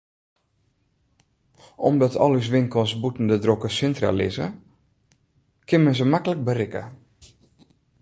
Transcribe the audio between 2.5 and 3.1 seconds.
winkels